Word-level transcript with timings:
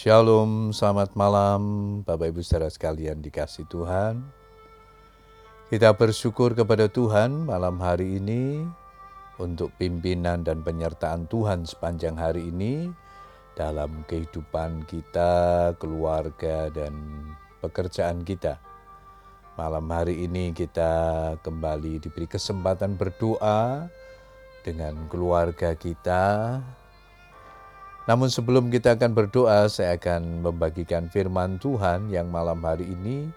Shalom, 0.00 0.72
selamat 0.72 1.12
malam 1.12 1.60
Bapak 2.08 2.32
Ibu 2.32 2.40
saudara 2.40 2.72
sekalian 2.72 3.20
dikasih 3.20 3.68
Tuhan. 3.68 4.24
Kita 5.68 5.92
bersyukur 5.92 6.56
kepada 6.56 6.88
Tuhan 6.88 7.44
malam 7.44 7.76
hari 7.76 8.16
ini 8.16 8.64
untuk 9.36 9.68
pimpinan 9.76 10.40
dan 10.40 10.64
penyertaan 10.64 11.28
Tuhan 11.28 11.68
sepanjang 11.68 12.16
hari 12.16 12.48
ini 12.48 12.88
dalam 13.52 14.00
kehidupan 14.08 14.88
kita, 14.88 15.76
keluarga, 15.76 16.72
dan 16.72 16.96
pekerjaan 17.60 18.24
kita. 18.24 18.56
Malam 19.60 19.84
hari 19.92 20.24
ini 20.24 20.56
kita 20.56 21.36
kembali 21.44 22.00
diberi 22.00 22.24
kesempatan 22.24 22.96
berdoa 22.96 23.84
dengan 24.64 24.96
keluarga 25.12 25.76
kita. 25.76 26.56
Namun 28.10 28.26
sebelum 28.26 28.74
kita 28.74 28.98
akan 28.98 29.14
berdoa, 29.14 29.70
saya 29.70 29.94
akan 29.94 30.42
membagikan 30.42 31.06
firman 31.06 31.62
Tuhan 31.62 32.10
yang 32.10 32.26
malam 32.26 32.58
hari 32.66 32.90
ini 32.90 33.30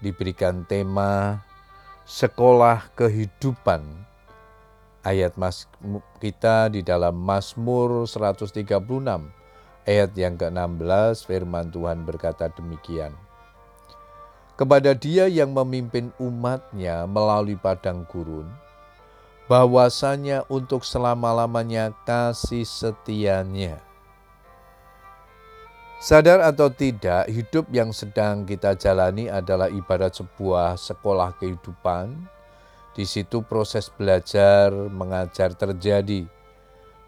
diberikan 0.00 0.64
tema 0.64 1.44
sekolah 2.08 2.96
kehidupan. 2.96 3.84
Ayat 5.04 5.36
mas 5.36 5.68
kita 6.16 6.72
di 6.72 6.80
dalam 6.80 7.12
Mazmur 7.12 8.08
136 8.08 8.64
ayat 9.84 10.10
yang 10.16 10.40
ke-16 10.40 11.28
firman 11.28 11.68
Tuhan 11.68 12.08
berkata 12.08 12.48
demikian 12.56 13.12
kepada 14.56 14.96
dia 14.96 15.28
yang 15.28 15.52
memimpin 15.52 16.08
umatnya 16.16 17.04
melalui 17.04 17.60
padang 17.60 18.08
gurun, 18.08 18.48
bahwasanya 19.44 20.48
untuk 20.48 20.88
selama-lamanya 20.88 21.92
kasih 22.08 22.64
setianya. 22.64 23.85
Sadar 25.96 26.44
atau 26.44 26.68
tidak, 26.68 27.26
hidup 27.32 27.66
yang 27.72 27.90
sedang 27.90 28.44
kita 28.44 28.76
jalani 28.76 29.32
adalah 29.32 29.72
ibarat 29.72 30.12
sebuah 30.16 30.76
sekolah 30.76 31.40
kehidupan. 31.40 32.12
Di 32.92 33.08
situ 33.08 33.44
proses 33.44 33.88
belajar, 33.88 34.72
mengajar 34.72 35.56
terjadi. 35.56 36.28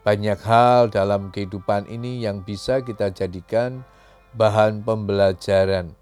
Banyak 0.04 0.40
hal 0.40 0.88
dalam 0.88 1.28
kehidupan 1.28 1.88
ini 1.88 2.24
yang 2.24 2.40
bisa 2.40 2.80
kita 2.80 3.12
jadikan 3.12 3.84
bahan 4.32 4.80
pembelajaran 4.84 5.92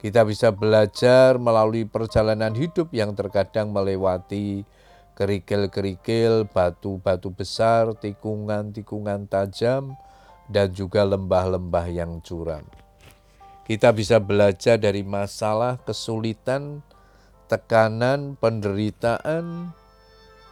kita 0.00 0.24
bisa 0.24 0.48
belajar 0.48 1.36
melalui 1.36 1.84
perjalanan 1.84 2.56
hidup 2.56 2.88
yang 2.88 3.12
terkadang 3.12 3.68
melewati 3.68 4.64
kerikil-kerikil, 5.12 6.48
batu-batu 6.48 7.28
besar, 7.28 7.92
tikungan-tikungan 8.00 9.28
tajam, 9.28 9.92
dan 10.50 10.74
juga 10.74 11.06
lembah-lembah 11.06 11.86
yang 11.86 12.18
curam. 12.20 12.66
Kita 13.62 13.94
bisa 13.94 14.18
belajar 14.18 14.82
dari 14.82 15.06
masalah, 15.06 15.78
kesulitan, 15.86 16.82
tekanan, 17.46 18.34
penderitaan, 18.34 19.70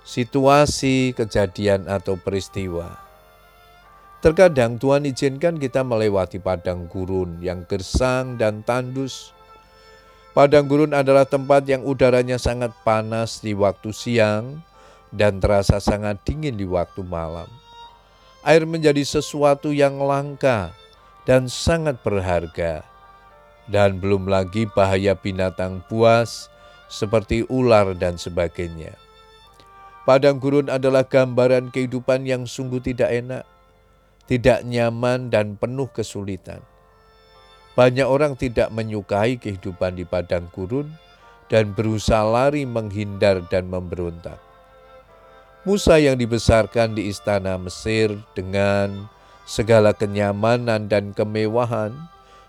situasi, 0.07 1.19
kejadian, 1.19 1.91
atau 1.91 2.15
peristiwa. 2.15 2.95
Terkadang 4.23 4.79
Tuhan 4.79 5.11
izinkan 5.11 5.59
kita 5.59 5.83
melewati 5.83 6.39
padang 6.39 6.87
gurun 6.87 7.43
yang 7.43 7.67
gersang 7.67 8.39
dan 8.39 8.62
tandus, 8.62 9.35
Padang 10.39 10.71
gurun 10.71 10.95
adalah 10.95 11.27
tempat 11.27 11.67
yang 11.67 11.83
udaranya 11.83 12.39
sangat 12.39 12.71
panas 12.87 13.43
di 13.43 13.59
waktu 13.59 13.91
siang 13.91 14.62
dan 15.11 15.43
terasa 15.43 15.83
sangat 15.83 16.23
dingin 16.23 16.55
di 16.55 16.62
waktu 16.62 17.03
malam. 17.03 17.51
Air 18.49 18.65
menjadi 18.65 19.05
sesuatu 19.05 19.77
yang 19.77 20.01
langka 20.01 20.73
dan 21.29 21.53
sangat 21.53 22.01
berharga. 22.01 22.81
Dan 23.69 24.00
belum 24.00 24.25
lagi 24.25 24.65
bahaya 24.65 25.12
binatang 25.12 25.84
buas 25.93 26.49
seperti 26.89 27.45
ular 27.53 27.93
dan 27.93 28.17
sebagainya. 28.17 28.97
Padang 30.09 30.41
gurun 30.41 30.72
adalah 30.72 31.05
gambaran 31.05 31.69
kehidupan 31.69 32.25
yang 32.25 32.49
sungguh 32.49 32.81
tidak 32.81 33.12
enak, 33.12 33.45
tidak 34.25 34.65
nyaman 34.65 35.28
dan 35.28 35.61
penuh 35.61 35.93
kesulitan. 35.93 36.65
Banyak 37.77 38.09
orang 38.09 38.33
tidak 38.33 38.72
menyukai 38.72 39.37
kehidupan 39.37 40.01
di 40.01 40.09
padang 40.09 40.49
gurun 40.56 40.89
dan 41.53 41.77
berusaha 41.77 42.25
lari 42.25 42.65
menghindar 42.65 43.45
dan 43.53 43.69
memberontak. 43.69 44.47
Musa 45.69 46.01
yang 46.01 46.17
dibesarkan 46.17 46.97
di 46.97 47.12
istana 47.12 47.61
Mesir 47.61 48.17
dengan 48.33 49.05
segala 49.45 49.93
kenyamanan 49.93 50.89
dan 50.89 51.12
kemewahan 51.12 51.93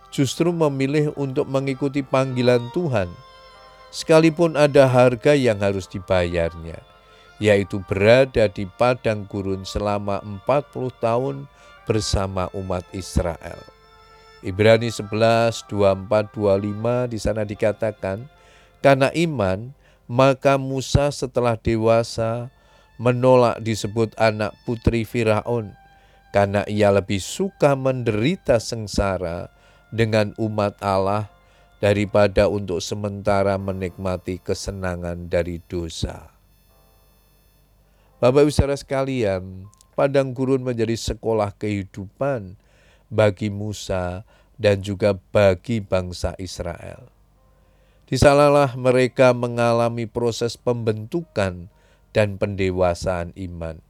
justru 0.07 0.55
memilih 0.55 1.11
untuk 1.19 1.43
mengikuti 1.51 1.99
panggilan 1.99 2.63
Tuhan 2.71 3.11
sekalipun 3.91 4.55
ada 4.55 4.87
harga 4.87 5.35
yang 5.35 5.59
harus 5.59 5.83
dibayarnya, 5.91 6.79
yaitu 7.43 7.83
berada 7.91 8.47
di 8.47 8.63
padang 8.79 9.27
gurun 9.27 9.67
selama 9.67 10.23
40 10.47 10.87
tahun 11.03 11.35
bersama 11.83 12.47
umat 12.55 12.87
Israel. 12.95 13.59
Ibrani 14.39 14.87
11, 14.87 15.67
24, 15.67 16.31
25 16.31 17.11
di 17.11 17.19
sana 17.19 17.43
dikatakan, 17.43 18.31
karena 18.79 19.11
iman, 19.11 19.75
maka 20.07 20.55
Musa 20.55 21.11
setelah 21.11 21.59
dewasa 21.59 22.47
menolak 22.99 23.63
disebut 23.63 24.11
anak 24.19 24.51
putri 24.67 25.07
Firaun, 25.07 25.71
karena 26.35 26.67
ia 26.67 26.91
lebih 26.91 27.23
suka 27.23 27.73
menderita 27.73 28.59
sengsara 28.59 29.47
dengan 29.89 30.35
umat 30.37 30.77
Allah 30.83 31.31
daripada 31.79 32.51
untuk 32.51 32.83
sementara 32.83 33.55
menikmati 33.55 34.37
kesenangan 34.43 35.31
dari 35.31 35.63
dosa. 35.63 36.27
Bapak 38.19 38.43
Ibu 38.43 38.51
saudara 38.51 38.75
sekalian, 38.75 39.71
padang 39.95 40.35
gurun 40.35 40.59
menjadi 40.59 40.99
sekolah 40.99 41.55
kehidupan 41.55 42.59
bagi 43.07 43.47
Musa 43.47 44.27
dan 44.59 44.83
juga 44.83 45.15
bagi 45.15 45.79
bangsa 45.79 46.35
Israel. 46.35 47.07
Di 48.11 48.19
sanalah 48.19 48.75
mereka 48.75 49.31
mengalami 49.31 50.03
proses 50.03 50.59
pembentukan 50.59 51.71
dan 52.11 52.39
pendewasaan 52.39 53.33
iman. 53.37 53.81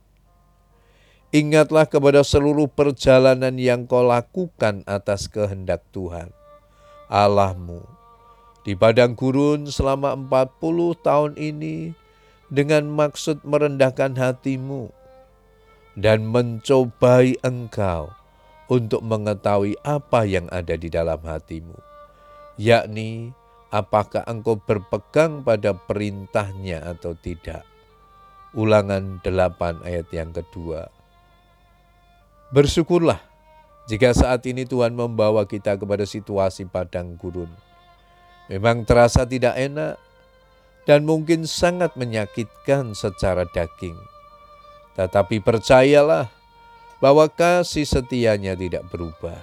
Ingatlah 1.30 1.86
kepada 1.86 2.26
seluruh 2.26 2.66
perjalanan 2.66 3.54
yang 3.62 3.86
kau 3.86 4.02
lakukan 4.02 4.82
atas 4.90 5.30
kehendak 5.30 5.86
Tuhan, 5.94 6.34
Allahmu, 7.06 7.86
di 8.66 8.74
padang 8.74 9.14
gurun 9.14 9.70
selama 9.70 10.18
40 10.18 11.06
tahun 11.06 11.32
ini 11.38 11.94
dengan 12.50 12.90
maksud 12.90 13.46
merendahkan 13.46 14.18
hatimu 14.18 14.90
dan 15.94 16.26
mencobai 16.26 17.38
engkau 17.46 18.10
untuk 18.66 19.06
mengetahui 19.06 19.78
apa 19.86 20.26
yang 20.26 20.50
ada 20.50 20.74
di 20.74 20.90
dalam 20.90 21.22
hatimu, 21.22 21.78
yakni 22.58 23.38
apakah 23.70 24.26
engkau 24.26 24.58
berpegang 24.58 25.46
pada 25.46 25.78
perintahnya 25.78 26.90
atau 26.90 27.14
tidak. 27.14 27.70
Ulangan 28.58 29.22
8 29.22 29.86
ayat 29.86 30.10
yang 30.10 30.34
kedua. 30.34 30.90
Bersyukurlah 32.50 33.22
jika 33.86 34.10
saat 34.10 34.42
ini 34.50 34.66
Tuhan 34.66 34.98
membawa 34.98 35.46
kita 35.46 35.78
kepada 35.78 36.02
situasi 36.02 36.66
padang 36.66 37.14
gurun. 37.14 37.50
Memang 38.50 38.90
terasa 38.90 39.22
tidak 39.30 39.54
enak 39.54 40.02
dan 40.90 41.06
mungkin 41.06 41.46
sangat 41.46 41.94
menyakitkan 41.94 42.98
secara 42.98 43.46
daging. 43.54 43.98
Tetapi 44.98 45.46
percayalah 45.46 46.34
bahwa 46.98 47.30
kasih 47.30 47.86
setianya 47.86 48.58
tidak 48.58 48.90
berubah. 48.90 49.38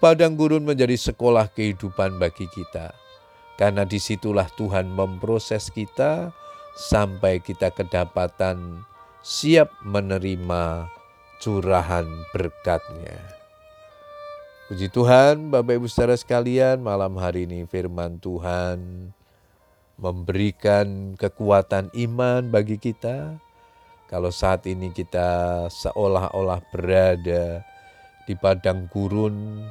Padang 0.00 0.40
gurun 0.40 0.64
menjadi 0.64 0.96
sekolah 0.96 1.52
kehidupan 1.52 2.16
bagi 2.16 2.48
kita, 2.48 2.96
karena 3.60 3.84
di 3.84 4.00
situlah 4.00 4.48
Tuhan 4.56 4.88
memproses 4.88 5.68
kita 5.68 6.32
sampai 6.78 7.42
kita 7.42 7.74
kedapatan 7.74 8.86
siap 9.18 9.74
menerima 9.82 10.86
curahan 11.42 12.06
berkatnya. 12.30 13.18
Puji 14.70 14.86
Tuhan, 14.86 15.50
Bapak 15.50 15.74
Ibu 15.74 15.90
saudara 15.90 16.14
sekalian, 16.14 16.78
malam 16.78 17.18
hari 17.18 17.50
ini 17.50 17.66
firman 17.66 18.22
Tuhan 18.22 19.10
memberikan 19.98 21.18
kekuatan 21.18 21.90
iman 21.90 22.46
bagi 22.46 22.78
kita, 22.78 23.34
kalau 24.06 24.30
saat 24.30 24.62
ini 24.70 24.94
kita 24.94 25.66
seolah-olah 25.72 26.62
berada 26.70 27.66
di 28.28 28.38
padang 28.38 28.86
gurun, 28.86 29.66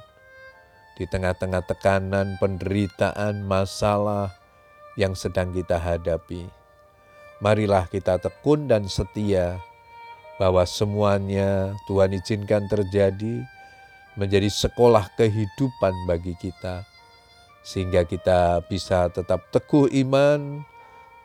di 1.00 1.08
tengah-tengah 1.08 1.64
tekanan, 1.64 2.36
penderitaan, 2.42 3.48
masalah 3.48 4.34
yang 4.98 5.14
sedang 5.14 5.54
kita 5.54 5.78
hadapi, 5.78 6.57
marilah 7.38 7.86
kita 7.90 8.18
tekun 8.18 8.66
dan 8.66 8.90
setia 8.90 9.62
bahwa 10.38 10.66
semuanya 10.66 11.74
Tuhan 11.90 12.14
izinkan 12.14 12.70
terjadi 12.70 13.46
menjadi 14.18 14.50
sekolah 14.50 15.14
kehidupan 15.14 15.94
bagi 16.10 16.34
kita, 16.42 16.82
sehingga 17.62 18.02
kita 18.02 18.66
bisa 18.66 19.14
tetap 19.14 19.46
teguh 19.54 19.86
iman, 20.06 20.66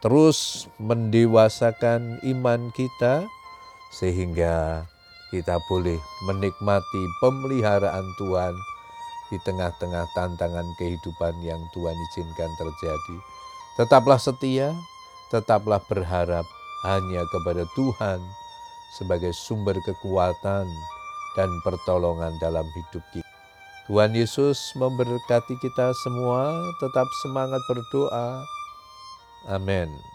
terus 0.04 0.68
mendewasakan 0.76 2.20
iman 2.20 2.68
kita, 2.76 3.24
sehingga 3.96 4.84
kita 5.32 5.56
boleh 5.72 5.96
menikmati 6.28 7.02
pemeliharaan 7.24 8.04
Tuhan 8.20 8.52
di 9.32 9.40
tengah-tengah 9.40 10.04
tantangan 10.12 10.68
kehidupan 10.76 11.40
yang 11.40 11.60
Tuhan 11.72 11.96
izinkan 12.12 12.52
terjadi. 12.60 13.16
Tetaplah 13.80 14.20
setia, 14.20 14.76
tetaplah 15.32 15.80
berharap 15.88 16.44
hanya 16.84 17.24
kepada 17.32 17.64
Tuhan 17.72 18.20
sebagai 19.00 19.32
sumber 19.32 19.80
kekuatan 19.80 20.68
dan 21.32 21.50
pertolongan 21.64 22.36
dalam 22.44 22.68
hidup 22.76 23.00
kita. 23.16 23.26
Tuhan 23.88 24.14
Yesus 24.14 24.76
memberkati 24.78 25.58
kita 25.58 25.90
semua, 26.06 26.54
tetap 26.78 27.08
semangat 27.24 27.58
berdoa. 27.66 28.44
Amin. 29.50 30.11